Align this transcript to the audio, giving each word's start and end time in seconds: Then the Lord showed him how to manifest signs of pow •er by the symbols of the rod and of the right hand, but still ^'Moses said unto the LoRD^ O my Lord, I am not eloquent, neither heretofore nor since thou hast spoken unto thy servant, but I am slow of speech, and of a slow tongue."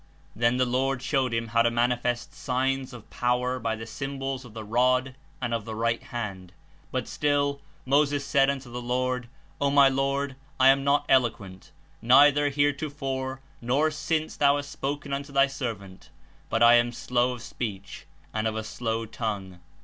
Then 0.35 0.57
the 0.57 0.65
Lord 0.65 1.03
showed 1.03 1.31
him 1.31 1.49
how 1.49 1.61
to 1.61 1.69
manifest 1.69 2.33
signs 2.33 2.91
of 2.91 3.07
pow 3.11 3.37
•er 3.41 3.61
by 3.61 3.75
the 3.75 3.85
symbols 3.85 4.43
of 4.43 4.55
the 4.55 4.63
rod 4.63 5.13
and 5.39 5.53
of 5.53 5.63
the 5.63 5.75
right 5.75 6.01
hand, 6.01 6.53
but 6.91 7.07
still 7.07 7.61
^'Moses 7.87 8.21
said 8.21 8.49
unto 8.49 8.71
the 8.71 8.81
LoRD^ 8.81 9.25
O 9.61 9.69
my 9.69 9.89
Lord, 9.89 10.35
I 10.59 10.69
am 10.69 10.83
not 10.83 11.05
eloquent, 11.07 11.71
neither 12.01 12.49
heretofore 12.49 13.41
nor 13.61 13.91
since 13.91 14.35
thou 14.35 14.55
hast 14.55 14.71
spoken 14.71 15.13
unto 15.13 15.31
thy 15.31 15.45
servant, 15.45 16.09
but 16.49 16.63
I 16.63 16.77
am 16.77 16.91
slow 16.91 17.33
of 17.33 17.43
speech, 17.43 18.07
and 18.33 18.47
of 18.47 18.55
a 18.55 18.63
slow 18.63 19.05
tongue." 19.05 19.59